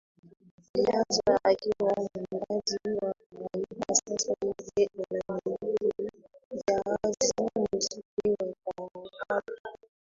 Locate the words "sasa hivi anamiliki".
4.05-6.17